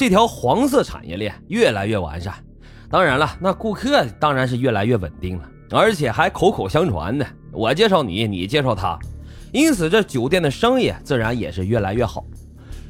[0.00, 2.32] 这条黄色产业链越来越完善。
[2.88, 8.98] 当然了，那顾客当然是越来越稳定了，而且还口口相传的，我介绍你，你介绍他，
[9.52, 12.24] 因此这酒店的生意自然也是越来越好。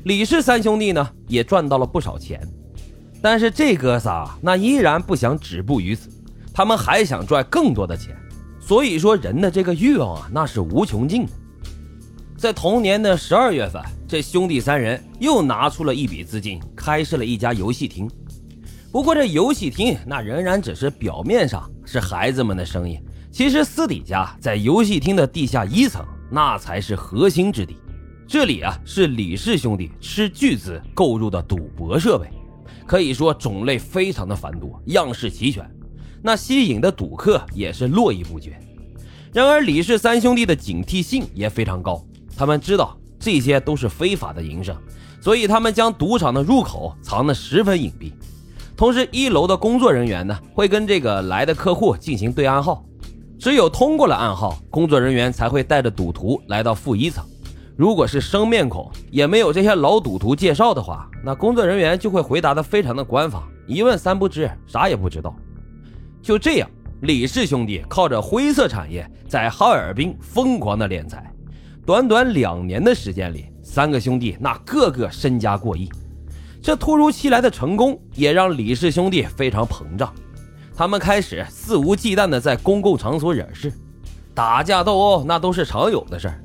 [0.04, 2.40] 李氏三兄弟呢也赚到了不少钱，
[3.20, 6.08] 但是这哥仨那依然不想止步于此，
[6.54, 8.16] 他们还想赚更多的钱。
[8.60, 11.32] 所以说，人的这个欲望啊，那是无穷尽的。
[12.36, 18.10] 在同年的十二月份，这兄弟三人又拿出了一笔资金，开设了一家游戏厅。
[18.90, 22.98] 不过，这游戏厅那仍然只是表面上是孩子们的生意，
[23.30, 27.76] 其实私底下在游戏厅的地下一层，那才是核心之地。
[28.26, 32.28] 这里啊，是李氏兄弟斥巨资购入的赌博设备，
[32.88, 35.64] 可以说种类非常的繁多，样式齐全。
[36.20, 38.58] 那吸引的赌客也是络绎不绝。
[39.32, 42.04] 然而，李氏三兄弟的警惕性也非常高，
[42.36, 44.74] 他们知道这些都是非法的营生，
[45.20, 48.12] 所以他们将赌场的入口藏得十分隐蔽。
[48.76, 52.82] 同时，一楼的工作人员呢，会跟这个来的客户进行对暗号，
[53.38, 57.22] 只有通过了暗号，工作人员才会带着赌徒来到负一层。
[57.76, 65.34] 如果是生面孔，也没有这些老赌徒介绍的话，那工作人员就会回答的非常的官方，一问三不知，啥也不知道。
[66.22, 66.70] 就这样，
[67.02, 71.29] 李氏兄弟靠着灰色产业在哈尔滨疯狂的敛财，
[71.90, 75.90] 短短两年的时间里，三个兄弟那个个身家过亿。
[76.62, 80.14] 这突如其来的成功也让李氏兄弟非常膨胀，
[80.72, 83.72] 他们开始肆无忌惮的在公共场所惹事，
[84.32, 86.40] 打架斗殴那都是常有的事儿。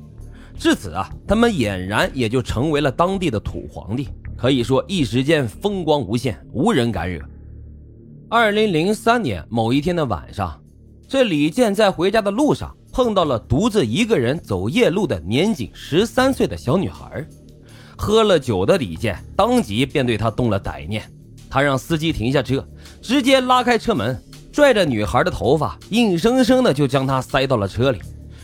[0.58, 7.22] 至此啊，他们俨然也就成为了当地的土皇帝，可以说一时间风光无限，无人敢惹。
[8.28, 10.60] 二零零三年某一天的晚上，
[11.06, 17.22] 这李健在回家的路上碰到了独自一个人走夜路的年仅十三岁的小女孩。
[17.94, 21.02] 喝了酒的李健当即便对她动了歹念，
[21.50, 22.66] 他让司机停下车，
[23.02, 24.18] 直接拉开车门，
[24.50, 28.00] 拽着女孩的头发，硬生生的就将她塞到了车里，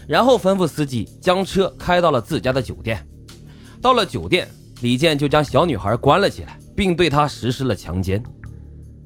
[0.07, 3.03] 然后吩咐司机将车开到了自家的酒店。
[3.81, 4.47] 到了酒店，
[4.83, 8.23] 李健就将小女孩关了起来，并对她实施了强奸。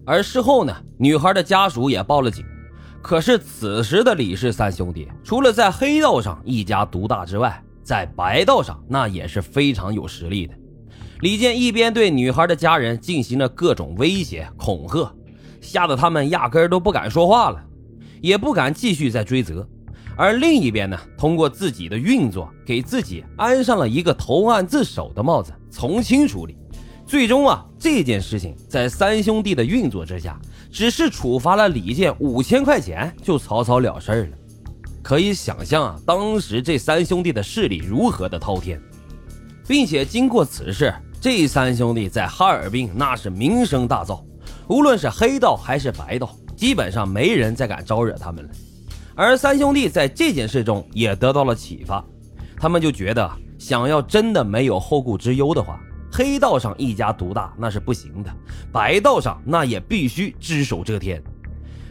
[0.04, 2.44] 而事后呢，女孩的家属也报了警。
[3.06, 10.52] 可是此时的李氏三兄弟，除了在黑道上一家独大之外，在白道上那也是非常有实力的。
[11.20, 15.14] 李健一边对女孩的家人进行了各种威胁恐吓，
[15.60, 17.64] 吓得他们压根都不敢说话了，
[18.20, 19.64] 也不敢继续再追责。
[20.16, 26.56] 而另一边呢，通过自己的运作，给自己安上了一个投案自首的帽子，从轻处理。
[27.06, 30.36] 最终啊，这件事情在三兄弟的运作之下，
[30.70, 34.36] 只是处罚了李健五千块钱，就草草了事儿了。
[35.02, 38.80] 可以想象啊，当时这三兄弟的势力如何的滔天，
[39.66, 44.20] 并且经过此事，这三兄弟在哈尔滨那是名声大噪，
[44.68, 48.50] 无论是黑道还是白道，基本上没人再敢招惹他们了。
[49.14, 52.04] 而三兄弟在这件事中也得到了启发，
[52.56, 55.80] 他们就觉得，想要真的没有后顾之忧的话。
[56.16, 58.34] 黑道上一家独大那是不行的，
[58.72, 61.22] 白道上那也必须只手遮天。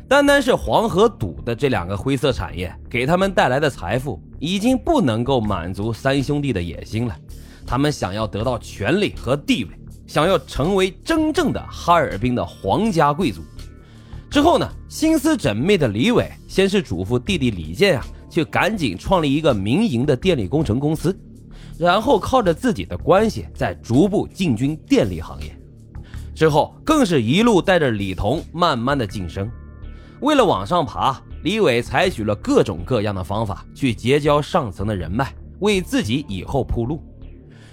[0.08, 7.16] 单单是黄和赌的这两个灰色产业给他们带来的财富，已经不能够满足三兄弟的野心了。
[7.68, 9.70] 他们想要得到权力和地位，
[10.08, 13.44] 想要成为真正的哈尔滨的皇家贵族。
[14.28, 21.16] 之后呢，心思缜密的李伟先是嘱咐弟弟李健啊，去赶紧创立一个民营的电力工程公司。
[21.78, 25.56] 然后靠着自己的关系，再逐步进军电力行业。
[26.34, 29.50] 之后更是一路带着李彤慢慢的晋升。
[30.22, 37.02] 为了往上爬，李伟采取了各种各样的方法去结交上层的人脉，为自己以后铺路。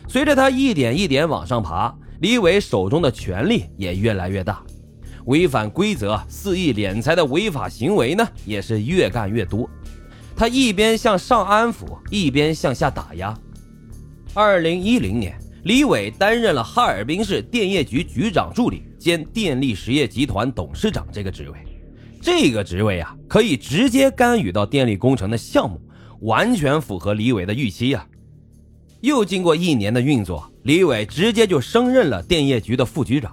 [0.09, 4.63] 随着他一点一点往上爬，李伟手中的权力也越来越大，
[5.27, 9.69] 违反规则、肆意敛财的违法行为呢，也是越干越多。
[10.37, 13.37] 他一边向上安抚，一边向下打压。
[14.35, 21.59] 二零一零年，李伟担任了哈尔滨市电业局局长助理兼电力实业集团董事长这个职位。
[22.19, 25.79] 这个职位啊，可以直接干预到电力工程的项目，
[26.21, 28.07] 完全符合李伟的预期呀。
[29.03, 33.31] 又经过一年的运作，李伟直接就升任了电业局的副局长。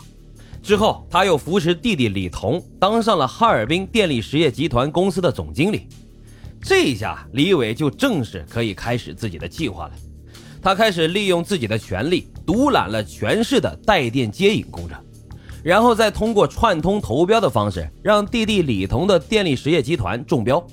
[0.62, 5.88] 之后，他又扶持弟弟李彤当上了哈尔滨电力实业集团公司的总经理。
[6.62, 9.94] 这一下，李伟就正式可以开始自己的计划了。
[10.62, 14.98] 他开始利用自己的权力，独揽了全市的带电接引工程，
[15.64, 20.66] 然后再通过串通投标的方式，让弟弟李彤的电力实业集团中标。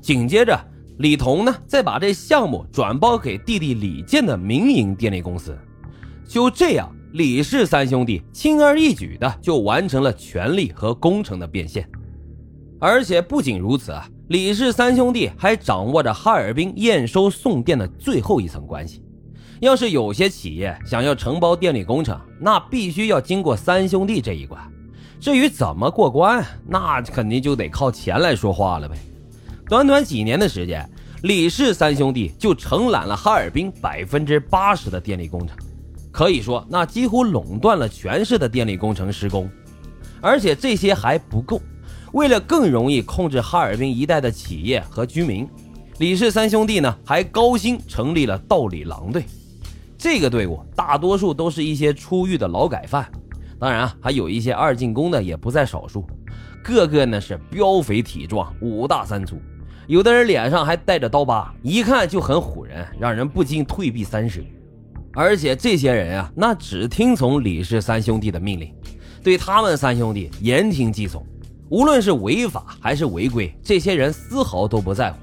[0.00, 0.58] 紧接着，
[0.98, 5.56] 李彤呢，再把这项目转包给弟弟李健的民营电力公司。
[6.26, 11.88] 就这样，李氏三兄弟轻而易举的就完成了权力和工程的变现。
[12.78, 19.04] 而且不仅如此啊，李氏三兄弟还掌握着哈尔滨验收送电的最后一层关系。
[19.60, 24.60] 要是有些企业想要承包电力工程，那必须要经过三兄弟这一关。
[25.20, 28.96] 至于怎么过关，那肯定就得靠钱来说话了呗。
[29.68, 30.88] 短短几年的时间，
[31.22, 35.56] 李氏三兄弟就承揽了哈尔滨百分之八十的电力工程，
[36.10, 39.50] 可以说那几乎垄断了全市的电力工程施工。
[40.22, 41.60] 而且这些还不够。
[42.12, 45.48] 为了更容易控制哈尔滨一带的企业和居民，
[46.00, 49.22] 李氏三兄弟呢还高薪成立了道里狼队。
[49.98, 53.06] 这个队伍大多数都是一些出狱的劳改犯，
[53.58, 56.06] 当然啊还有一些二进宫的也不在少数。
[56.64, 59.36] 个个呢是膘肥体壮、五大三粗，
[59.88, 64.40] 有的人脸上还带着刀疤，一看就很唬人，让人不禁退避三舍。
[65.12, 68.74] 而且这些人啊，那只听从李氏三兄弟的命令，
[69.22, 71.22] 对他们三兄弟言听计从。
[71.68, 75.18] 无论是违法还是违规，这些人丝毫都不在乎。